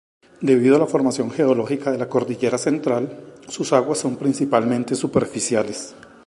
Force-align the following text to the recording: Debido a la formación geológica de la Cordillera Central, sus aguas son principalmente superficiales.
Debido 0.41 0.75
a 0.75 0.79
la 0.79 0.87
formación 0.87 1.29
geológica 1.29 1.91
de 1.91 1.99
la 1.99 2.09
Cordillera 2.09 2.57
Central, 2.57 3.35
sus 3.47 3.71
aguas 3.71 3.99
son 3.99 4.15
principalmente 4.15 4.95
superficiales. 4.95 5.93